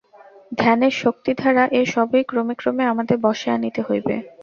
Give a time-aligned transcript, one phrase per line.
[0.51, 4.15] ধ্যানের শক্তিদ্বারা এ-সবই ক্রমে ক্রমে আমাদের বশে আনিতে হইবে।